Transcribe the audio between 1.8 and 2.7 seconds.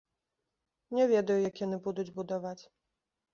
будуць будаваць.